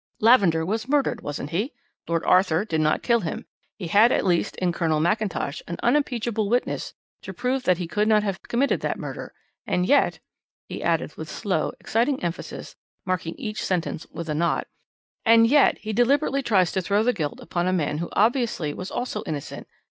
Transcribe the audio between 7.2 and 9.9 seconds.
to prove that he could not have committed that murder and